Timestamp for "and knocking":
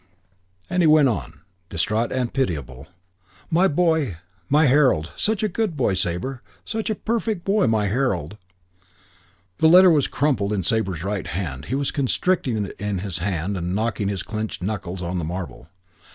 13.55-14.07